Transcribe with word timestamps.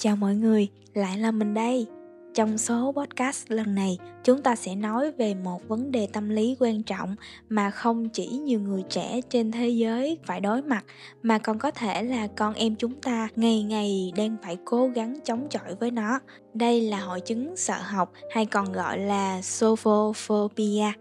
Chào 0.00 0.16
mọi 0.16 0.34
người, 0.34 0.68
lại 0.94 1.18
là 1.18 1.30
mình 1.30 1.54
đây. 1.54 1.86
Trong 2.34 2.58
số 2.58 2.92
podcast 2.96 3.50
lần 3.50 3.74
này, 3.74 3.98
chúng 4.24 4.42
ta 4.42 4.56
sẽ 4.56 4.74
nói 4.74 5.12
về 5.12 5.34
một 5.34 5.68
vấn 5.68 5.92
đề 5.92 6.08
tâm 6.12 6.28
lý 6.28 6.56
quan 6.60 6.82
trọng 6.82 7.16
mà 7.48 7.70
không 7.70 8.08
chỉ 8.08 8.26
nhiều 8.26 8.60
người 8.60 8.84
trẻ 8.88 9.20
trên 9.30 9.52
thế 9.52 9.68
giới 9.68 10.18
phải 10.24 10.40
đối 10.40 10.62
mặt 10.62 10.84
mà 11.22 11.38
còn 11.38 11.58
có 11.58 11.70
thể 11.70 12.02
là 12.02 12.26
con 12.26 12.54
em 12.54 12.74
chúng 12.76 12.94
ta 12.94 13.28
ngày 13.36 13.62
ngày 13.62 14.12
đang 14.16 14.36
phải 14.42 14.58
cố 14.64 14.88
gắng 14.88 15.18
chống 15.24 15.46
chọi 15.50 15.74
với 15.74 15.90
nó. 15.90 16.20
Đây 16.54 16.80
là 16.80 17.00
hội 17.00 17.20
chứng 17.20 17.56
sợ 17.56 17.78
học 17.82 18.12
hay 18.34 18.46
còn 18.46 18.72
gọi 18.72 18.98
là 18.98 19.42
sophophobia. 19.42 20.92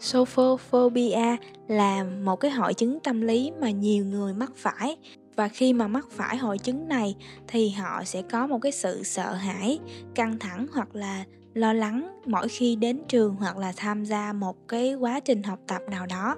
Sophophobia 0.00 1.36
là 1.68 2.04
một 2.04 2.36
cái 2.36 2.50
hội 2.50 2.74
chứng 2.74 3.00
tâm 3.00 3.20
lý 3.20 3.52
mà 3.60 3.70
nhiều 3.70 4.04
người 4.04 4.34
mắc 4.34 4.52
phải 4.56 4.96
và 5.36 5.48
khi 5.48 5.72
mà 5.72 5.88
mắc 5.88 6.06
phải 6.10 6.36
hội 6.36 6.58
chứng 6.58 6.88
này 6.88 7.16
thì 7.48 7.70
họ 7.70 8.04
sẽ 8.04 8.22
có 8.22 8.46
một 8.46 8.58
cái 8.58 8.72
sự 8.72 9.02
sợ 9.02 9.34
hãi, 9.34 9.78
căng 10.14 10.38
thẳng 10.38 10.66
hoặc 10.72 10.94
là 10.94 11.24
lo 11.54 11.72
lắng 11.72 12.20
mỗi 12.26 12.48
khi 12.48 12.76
đến 12.76 13.02
trường 13.08 13.34
hoặc 13.34 13.56
là 13.56 13.72
tham 13.76 14.04
gia 14.04 14.32
một 14.32 14.68
cái 14.68 14.94
quá 14.94 15.20
trình 15.20 15.42
học 15.42 15.58
tập 15.66 15.82
nào 15.90 16.06
đó. 16.06 16.36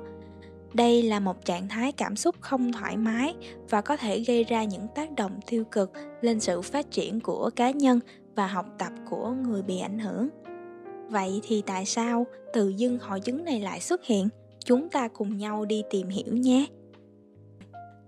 Đây 0.72 1.02
là 1.02 1.20
một 1.20 1.44
trạng 1.44 1.68
thái 1.68 1.92
cảm 1.92 2.16
xúc 2.16 2.36
không 2.40 2.72
thoải 2.72 2.96
mái 2.96 3.34
và 3.70 3.80
có 3.80 3.96
thể 3.96 4.20
gây 4.20 4.44
ra 4.44 4.64
những 4.64 4.86
tác 4.94 5.12
động 5.16 5.40
tiêu 5.46 5.64
cực 5.64 5.92
lên 6.20 6.40
sự 6.40 6.62
phát 6.62 6.90
triển 6.90 7.20
của 7.20 7.50
cá 7.56 7.70
nhân 7.70 8.00
và 8.34 8.46
học 8.46 8.66
tập 8.78 8.92
của 9.10 9.30
người 9.30 9.62
bị 9.62 9.78
ảnh 9.78 9.98
hưởng. 9.98 10.28
Vậy 11.08 11.40
thì 11.42 11.62
tại 11.66 11.84
sao 11.84 12.26
tự 12.52 12.68
dưng 12.68 12.98
hội 12.98 13.20
chứng 13.20 13.44
này 13.44 13.60
lại 13.60 13.80
xuất 13.80 14.04
hiện? 14.04 14.28
Chúng 14.64 14.88
ta 14.88 15.08
cùng 15.08 15.36
nhau 15.36 15.64
đi 15.64 15.82
tìm 15.90 16.08
hiểu 16.08 16.36
nhé 16.36 16.66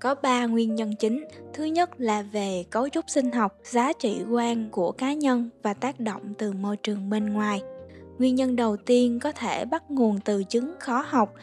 có 0.00 0.14
ba 0.14 0.46
nguyên 0.46 0.74
nhân 0.74 0.94
chính. 0.98 1.24
Thứ 1.52 1.64
nhất 1.64 1.90
là 1.98 2.22
về 2.22 2.64
cấu 2.70 2.88
trúc 2.88 3.04
sinh 3.08 3.32
học, 3.32 3.58
giá 3.64 3.92
trị 3.92 4.22
quan 4.30 4.68
của 4.70 4.92
cá 4.92 5.12
nhân 5.12 5.50
và 5.62 5.74
tác 5.74 6.00
động 6.00 6.34
từ 6.38 6.52
môi 6.52 6.76
trường 6.76 7.10
bên 7.10 7.32
ngoài. 7.32 7.62
Nguyên 8.18 8.34
nhân 8.34 8.56
đầu 8.56 8.76
tiên 8.76 9.20
có 9.20 9.32
thể 9.32 9.64
bắt 9.64 9.90
nguồn 9.90 10.20
từ 10.24 10.44
chứng 10.44 10.74
khó 10.80 11.04
học. 11.08 11.34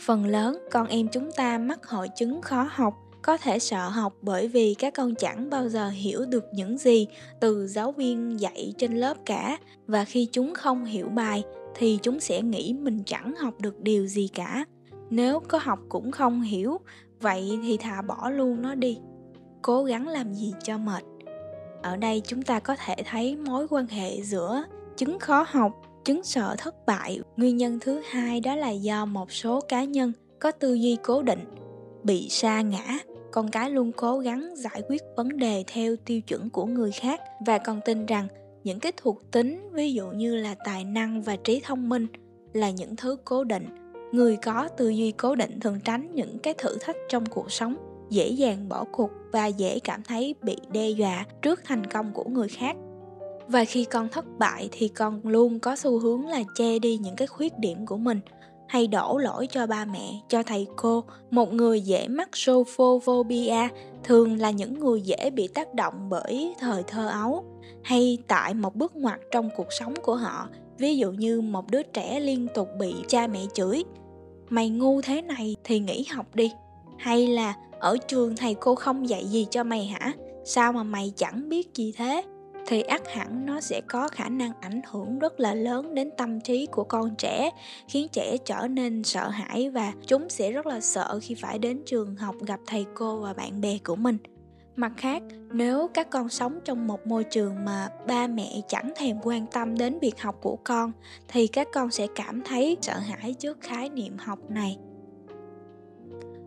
Phần 0.00 0.26
lớn 0.26 0.58
con 0.70 0.86
em 0.86 1.08
chúng 1.12 1.32
ta 1.32 1.58
mắc 1.58 1.86
hội 1.86 2.08
chứng 2.16 2.42
khó 2.42 2.68
học, 2.70 2.94
có 3.22 3.36
thể 3.36 3.58
sợ 3.58 3.88
học 3.88 4.14
bởi 4.22 4.48
vì 4.48 4.74
các 4.74 4.94
con 4.94 5.14
chẳng 5.14 5.50
bao 5.50 5.68
giờ 5.68 5.88
hiểu 5.88 6.26
được 6.26 6.44
những 6.52 6.78
gì 6.78 7.06
từ 7.40 7.66
giáo 7.66 7.92
viên 7.92 8.40
dạy 8.40 8.74
trên 8.78 8.92
lớp 8.92 9.16
cả. 9.26 9.58
Và 9.86 10.04
khi 10.04 10.28
chúng 10.32 10.54
không 10.54 10.84
hiểu 10.84 11.08
bài, 11.08 11.42
thì 11.74 11.98
chúng 12.02 12.20
sẽ 12.20 12.42
nghĩ 12.42 12.74
mình 12.80 13.02
chẳng 13.06 13.34
học 13.36 13.54
được 13.60 13.80
điều 13.80 14.06
gì 14.06 14.28
cả. 14.34 14.64
Nếu 15.10 15.40
có 15.40 15.58
học 15.62 15.78
cũng 15.88 16.10
không 16.10 16.42
hiểu 16.42 16.80
vậy 17.22 17.58
thì 17.62 17.76
thà 17.76 18.02
bỏ 18.02 18.30
luôn 18.30 18.62
nó 18.62 18.74
đi. 18.74 18.98
Cố 19.62 19.84
gắng 19.84 20.08
làm 20.08 20.34
gì 20.34 20.54
cho 20.62 20.78
mệt. 20.78 21.02
Ở 21.82 21.96
đây 21.96 22.22
chúng 22.24 22.42
ta 22.42 22.60
có 22.60 22.76
thể 22.86 22.94
thấy 23.10 23.36
mối 23.36 23.66
quan 23.70 23.86
hệ 23.86 24.22
giữa 24.22 24.64
chứng 24.96 25.18
khó 25.18 25.46
học, 25.48 25.72
chứng 26.04 26.22
sợ 26.22 26.54
thất 26.58 26.86
bại. 26.86 27.20
Nguyên 27.36 27.56
nhân 27.56 27.78
thứ 27.80 28.02
hai 28.10 28.40
đó 28.40 28.56
là 28.56 28.70
do 28.70 29.04
một 29.04 29.32
số 29.32 29.60
cá 29.60 29.84
nhân 29.84 30.12
có 30.40 30.50
tư 30.50 30.74
duy 30.74 30.96
cố 31.02 31.22
định, 31.22 31.44
bị 32.02 32.28
sa 32.28 32.60
ngã. 32.60 32.98
Con 33.32 33.50
cái 33.50 33.70
luôn 33.70 33.92
cố 33.92 34.18
gắng 34.18 34.56
giải 34.56 34.82
quyết 34.88 35.02
vấn 35.16 35.36
đề 35.36 35.64
theo 35.66 35.96
tiêu 35.96 36.20
chuẩn 36.20 36.50
của 36.50 36.66
người 36.66 36.92
khác 36.92 37.20
và 37.46 37.58
còn 37.58 37.80
tin 37.84 38.06
rằng 38.06 38.28
những 38.64 38.80
cái 38.80 38.92
thuộc 38.96 39.30
tính, 39.30 39.68
ví 39.72 39.92
dụ 39.92 40.08
như 40.08 40.36
là 40.36 40.54
tài 40.64 40.84
năng 40.84 41.22
và 41.22 41.36
trí 41.36 41.60
thông 41.64 41.88
minh, 41.88 42.06
là 42.52 42.70
những 42.70 42.96
thứ 42.96 43.16
cố 43.24 43.44
định 43.44 43.81
người 44.12 44.36
có 44.36 44.68
tư 44.68 44.88
duy 44.88 45.12
cố 45.12 45.34
định 45.34 45.60
thường 45.60 45.80
tránh 45.84 46.14
những 46.14 46.38
cái 46.38 46.54
thử 46.58 46.78
thách 46.80 46.96
trong 47.08 47.26
cuộc 47.26 47.52
sống, 47.52 47.76
dễ 48.10 48.28
dàng 48.28 48.68
bỏ 48.68 48.84
cuộc 48.92 49.10
và 49.32 49.46
dễ 49.46 49.78
cảm 49.78 50.02
thấy 50.02 50.34
bị 50.42 50.56
đe 50.72 50.88
dọa 50.88 51.26
trước 51.42 51.60
thành 51.64 51.86
công 51.86 52.12
của 52.12 52.24
người 52.24 52.48
khác. 52.48 52.76
Và 53.48 53.64
khi 53.64 53.84
con 53.84 54.08
thất 54.08 54.24
bại 54.38 54.68
thì 54.72 54.88
con 54.88 55.20
luôn 55.24 55.60
có 55.60 55.76
xu 55.76 55.98
hướng 55.98 56.26
là 56.26 56.42
che 56.54 56.78
đi 56.78 56.96
những 56.96 57.16
cái 57.16 57.26
khuyết 57.26 57.58
điểm 57.58 57.86
của 57.86 57.96
mình, 57.96 58.20
hay 58.68 58.86
đổ 58.86 59.18
lỗi 59.18 59.46
cho 59.46 59.66
ba 59.66 59.84
mẹ, 59.84 60.12
cho 60.28 60.42
thầy 60.42 60.66
cô. 60.76 61.04
Một 61.30 61.52
người 61.52 61.80
dễ 61.80 62.08
mắc 62.08 62.28
sophophobia 62.32 63.68
thường 64.04 64.38
là 64.38 64.50
những 64.50 64.80
người 64.80 65.00
dễ 65.00 65.30
bị 65.30 65.48
tác 65.48 65.74
động 65.74 65.94
bởi 66.10 66.54
thời 66.58 66.82
thơ 66.82 67.08
ấu 67.08 67.44
hay 67.82 68.18
tại 68.28 68.54
một 68.54 68.74
bước 68.74 68.96
ngoặt 68.96 69.20
trong 69.30 69.50
cuộc 69.56 69.66
sống 69.70 69.94
của 70.02 70.14
họ. 70.14 70.48
Ví 70.78 70.96
dụ 70.96 71.12
như 71.12 71.40
một 71.40 71.70
đứa 71.70 71.82
trẻ 71.82 72.20
liên 72.20 72.48
tục 72.54 72.68
bị 72.78 72.94
cha 73.08 73.26
mẹ 73.26 73.40
chửi 73.54 73.84
mày 74.50 74.68
ngu 74.68 75.00
thế 75.00 75.22
này 75.22 75.56
thì 75.64 75.78
nghỉ 75.78 76.04
học 76.10 76.34
đi. 76.34 76.52
Hay 76.98 77.26
là 77.26 77.54
ở 77.80 77.96
trường 78.08 78.36
thầy 78.36 78.54
cô 78.54 78.74
không 78.74 79.08
dạy 79.08 79.26
gì 79.26 79.46
cho 79.50 79.64
mày 79.64 79.86
hả? 79.86 80.12
Sao 80.44 80.72
mà 80.72 80.82
mày 80.82 81.12
chẳng 81.16 81.48
biết 81.48 81.74
gì 81.74 81.92
thế? 81.96 82.22
Thì 82.66 82.82
ắt 82.82 83.02
hẳn 83.14 83.46
nó 83.46 83.60
sẽ 83.60 83.80
có 83.86 84.08
khả 84.08 84.28
năng 84.28 84.52
ảnh 84.60 84.80
hưởng 84.90 85.18
rất 85.18 85.40
là 85.40 85.54
lớn 85.54 85.94
đến 85.94 86.10
tâm 86.16 86.40
trí 86.40 86.66
của 86.66 86.84
con 86.84 87.14
trẻ, 87.18 87.50
khiến 87.88 88.08
trẻ 88.12 88.36
trở 88.44 88.68
nên 88.68 89.04
sợ 89.04 89.28
hãi 89.28 89.70
và 89.70 89.92
chúng 90.06 90.28
sẽ 90.28 90.52
rất 90.52 90.66
là 90.66 90.80
sợ 90.80 91.18
khi 91.22 91.34
phải 91.34 91.58
đến 91.58 91.82
trường 91.86 92.16
học 92.16 92.34
gặp 92.46 92.60
thầy 92.66 92.86
cô 92.94 93.16
và 93.16 93.32
bạn 93.32 93.60
bè 93.60 93.78
của 93.84 93.96
mình 93.96 94.18
mặt 94.76 94.92
khác 94.96 95.22
nếu 95.52 95.88
các 95.94 96.10
con 96.10 96.28
sống 96.28 96.58
trong 96.64 96.86
một 96.86 97.06
môi 97.06 97.24
trường 97.24 97.64
mà 97.64 97.88
ba 98.06 98.26
mẹ 98.26 98.60
chẳng 98.68 98.92
thèm 98.96 99.16
quan 99.22 99.46
tâm 99.46 99.78
đến 99.78 99.98
việc 99.98 100.20
học 100.20 100.38
của 100.42 100.56
con 100.64 100.92
thì 101.28 101.46
các 101.46 101.68
con 101.72 101.90
sẽ 101.90 102.06
cảm 102.14 102.42
thấy 102.44 102.76
sợ 102.80 102.98
hãi 102.98 103.34
trước 103.34 103.60
khái 103.60 103.88
niệm 103.88 104.16
học 104.18 104.38
này 104.48 104.78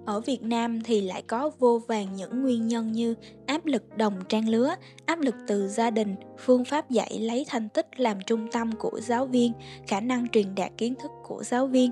ở 0.05 0.19
Việt 0.19 0.43
Nam 0.43 0.83
thì 0.83 1.01
lại 1.01 1.21
có 1.21 1.51
vô 1.59 1.81
vàng 1.87 2.15
những 2.15 2.41
nguyên 2.41 2.67
nhân 2.67 2.91
như 2.91 3.15
áp 3.45 3.65
lực 3.65 3.97
đồng 3.97 4.13
trang 4.29 4.49
lứa, 4.49 4.75
áp 5.05 5.19
lực 5.19 5.35
từ 5.47 5.67
gia 5.67 5.89
đình, 5.89 6.15
phương 6.37 6.65
pháp 6.65 6.89
dạy 6.89 7.19
lấy 7.19 7.45
thành 7.47 7.69
tích 7.69 7.99
làm 7.99 8.21
trung 8.21 8.47
tâm 8.51 8.71
của 8.79 8.99
giáo 8.99 9.25
viên, 9.25 9.53
khả 9.87 9.99
năng 9.99 10.29
truyền 10.29 10.55
đạt 10.55 10.71
kiến 10.77 10.95
thức 10.95 11.11
của 11.23 11.43
giáo 11.43 11.67
viên. 11.67 11.91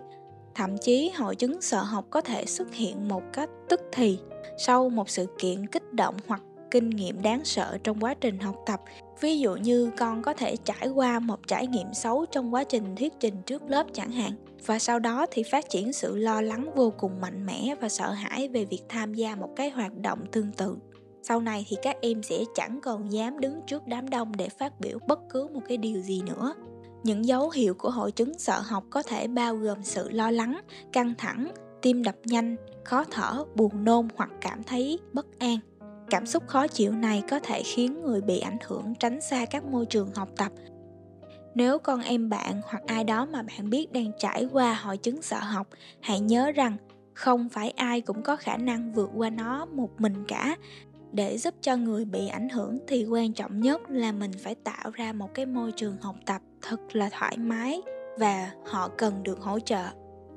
Thậm 0.56 0.78
chí 0.78 1.10
hội 1.10 1.36
chứng 1.36 1.62
sợ 1.62 1.82
học 1.82 2.06
có 2.10 2.22
thể 2.22 2.46
xuất 2.46 2.74
hiện 2.74 3.08
một 3.08 3.24
cách 3.34 3.50
tức 3.70 3.80
thì 3.92 4.20
sau 4.58 4.90
một 4.90 5.10
sự 5.10 5.28
kiện 5.40 5.68
kích 5.68 5.94
động 5.94 6.16
hoặc 6.28 6.42
kinh 6.72 6.90
nghiệm 6.90 7.22
đáng 7.22 7.46
sợ 7.46 7.78
trong 7.84 8.00
quá 8.00 8.14
trình 8.14 8.40
học 8.40 8.56
tập. 8.66 8.82
Ví 9.22 9.40
dụ 9.40 9.56
như 9.56 9.92
con 9.98 10.22
có 10.22 10.34
thể 10.34 10.56
trải 10.56 10.88
qua 10.88 11.20
một 11.20 11.48
trải 11.48 11.68
nghiệm 11.68 11.94
xấu 11.94 12.26
trong 12.26 12.54
quá 12.54 12.64
trình 12.64 12.96
thuyết 12.96 13.14
trình 13.20 13.36
trước 13.46 13.64
lớp 13.68 13.88
chẳng 13.94 14.12
hạn, 14.12 14.32
và 14.66 14.80
sau 14.80 15.00
đó 15.00 15.26
thì 15.32 15.44
phát 15.44 15.70
triển 15.70 15.94
sự 15.94 16.16
lo 16.16 16.42
lắng 16.42 16.70
vô 16.76 16.94
cùng 17.00 17.22
mạnh 17.22 17.46
mẽ 17.46 17.76
và 17.82 17.90
sợ 17.90 18.12
hãi 18.12 18.48
về 18.48 18.66
việc 18.66 18.82
tham 18.90 19.14
gia 19.14 19.36
một 19.36 19.50
cái 19.56 19.70
hoạt 19.70 19.98
động 19.98 20.20
tương 20.32 20.52
tự. 20.52 20.76
Sau 21.22 21.42
này 21.42 21.66
thì 21.70 21.78
các 21.82 21.98
em 22.02 22.24
sẽ 22.24 22.44
chẳng 22.56 22.80
còn 22.82 23.12
dám 23.12 23.40
đứng 23.40 23.62
trước 23.68 23.88
đám 23.88 24.10
đông 24.10 24.32
để 24.38 24.50
phát 24.50 24.80
biểu 24.80 25.00
bất 25.08 25.20
cứ 25.30 25.48
một 25.54 25.62
cái 25.68 25.78
điều 25.78 26.02
gì 26.02 26.22
nữa. 26.22 26.54
Những 27.04 27.26
dấu 27.26 27.50
hiệu 27.50 27.74
của 27.74 27.90
hội 27.90 28.12
chứng 28.12 28.40
sợ 28.40 28.60
học 28.60 28.84
có 28.90 29.04
thể 29.04 29.28
bao 29.28 29.56
gồm 29.56 29.78
sự 29.84 30.10
lo 30.10 30.32
lắng, 30.32 30.62
căng 30.92 31.14
thẳng 31.18 31.52
tim 31.84 32.04
đập 32.04 32.16
nhanh, 32.26 32.56
khó 32.84 33.04
thở, 33.12 33.46
buồn 33.56 33.84
nôn 33.84 34.08
hoặc 34.16 34.30
cảm 34.42 34.64
thấy 34.64 35.00
bất 35.14 35.40
an. 35.40 35.58
Cảm 36.10 36.26
xúc 36.26 36.44
khó 36.48 36.68
chịu 36.68 36.92
này 36.92 37.24
có 37.30 37.40
thể 37.40 37.64
khiến 37.64 38.02
người 38.02 38.22
bị 38.22 38.40
ảnh 38.40 38.58
hưởng 38.68 38.94
tránh 39.00 39.22
xa 39.22 39.46
các 39.46 39.66
môi 39.66 39.86
trường 39.86 40.14
học 40.16 40.30
tập. 40.38 40.52
Nếu 41.56 41.80
con 41.80 42.02
em 42.02 42.30
bạn 42.30 42.62
hoặc 42.66 42.84
ai 42.88 43.04
đó 43.04 43.26
mà 43.26 43.42
bạn 43.42 43.70
biết 43.70 43.92
đang 43.92 44.12
trải 44.20 44.48
qua 44.52 44.74
hội 44.74 44.98
chứng 44.98 45.22
sợ 45.22 45.40
học, 45.40 45.68
hãy 46.02 46.20
nhớ 46.20 46.52
rằng 46.52 46.78
không 47.14 47.50
phải 47.50 47.70
ai 47.70 48.02
cũng 48.02 48.22
có 48.22 48.36
khả 48.36 48.58
năng 48.58 48.94
vượt 48.94 49.10
qua 49.16 49.30
nó 49.30 49.66
một 49.66 49.90
mình 50.02 50.24
cả. 50.28 50.56
Để 51.12 51.38
giúp 51.38 51.54
cho 51.62 51.76
người 51.76 52.06
bị 52.06 52.28
ảnh 52.28 52.50
hưởng 52.50 52.78
thì 52.88 53.06
quan 53.06 53.34
trọng 53.34 53.60
nhất 53.60 53.82
là 53.90 54.12
mình 54.12 54.32
phải 54.40 54.56
tạo 54.56 54.92
ra 54.94 55.14
một 55.14 55.34
cái 55.34 55.46
môi 55.46 55.72
trường 55.72 55.98
học 56.02 56.16
tập 56.26 56.42
thật 56.62 56.80
là 56.94 57.10
thoải 57.12 57.38
mái 57.38 57.82
và 58.20 58.52
họ 58.66 58.90
cần 58.98 59.24
được 59.24 59.40
hỗ 59.40 59.60
trợ 59.60 59.84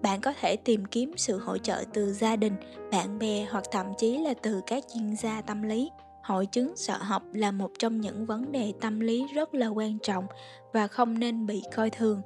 bạn 0.02 0.20
có 0.20 0.32
thể 0.40 0.56
tìm 0.56 0.84
kiếm 0.84 1.12
sự 1.16 1.38
hỗ 1.38 1.58
trợ 1.58 1.84
từ 1.92 2.12
gia 2.12 2.36
đình, 2.36 2.52
bạn 2.92 3.18
bè 3.18 3.46
hoặc 3.50 3.64
thậm 3.72 3.86
chí 3.98 4.18
là 4.18 4.34
từ 4.42 4.60
các 4.66 4.84
chuyên 4.94 5.16
gia 5.16 5.40
tâm 5.42 5.62
lý. 5.62 5.90
Hội 6.22 6.46
chứng 6.46 6.72
sợ 6.76 6.98
học 6.98 7.22
là 7.32 7.50
một 7.50 7.70
trong 7.78 8.00
những 8.00 8.26
vấn 8.26 8.52
đề 8.52 8.72
tâm 8.80 9.00
lý 9.00 9.26
rất 9.34 9.54
là 9.54 9.66
quan 9.66 9.98
trọng 9.98 10.26
và 10.72 10.86
không 10.86 11.18
nên 11.18 11.46
bị 11.46 11.62
coi 11.74 11.90
thường. 11.90 12.22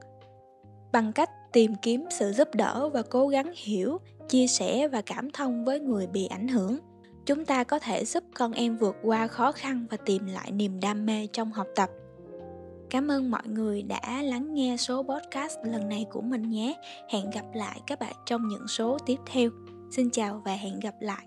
Bằng 0.92 1.12
cách 1.12 1.30
tìm 1.52 1.74
kiếm 1.82 2.06
sự 2.10 2.32
giúp 2.32 2.48
đỡ 2.54 2.88
và 2.88 3.02
cố 3.02 3.28
gắng 3.28 3.52
hiểu, 3.56 3.98
chia 4.28 4.46
sẻ 4.46 4.88
và 4.88 5.02
cảm 5.02 5.30
thông 5.30 5.64
với 5.64 5.80
người 5.80 6.06
bị 6.06 6.26
ảnh 6.26 6.48
hưởng. 6.48 6.78
Chúng 7.26 7.44
ta 7.44 7.64
có 7.64 7.78
thể 7.78 8.04
giúp 8.04 8.24
con 8.34 8.52
em 8.52 8.76
vượt 8.76 8.96
qua 9.02 9.26
khó 9.26 9.52
khăn 9.52 9.86
và 9.90 9.96
tìm 9.96 10.26
lại 10.26 10.52
niềm 10.52 10.80
đam 10.80 11.06
mê 11.06 11.26
trong 11.32 11.52
học 11.52 11.66
tập. 11.76 11.90
Cảm 12.90 13.08
ơn 13.08 13.30
mọi 13.30 13.48
người 13.48 13.82
đã 13.82 14.22
lắng 14.22 14.54
nghe 14.54 14.76
số 14.76 15.02
podcast 15.02 15.58
lần 15.64 15.88
này 15.88 16.06
của 16.10 16.20
mình 16.20 16.50
nhé. 16.50 16.74
Hẹn 17.08 17.30
gặp 17.30 17.44
lại 17.54 17.80
các 17.86 17.98
bạn 17.98 18.14
trong 18.26 18.48
những 18.48 18.68
số 18.68 18.98
tiếp 19.06 19.16
theo. 19.26 19.50
Xin 19.90 20.10
chào 20.10 20.42
và 20.44 20.52
hẹn 20.52 20.80
gặp 20.80 20.94
lại. 21.00 21.26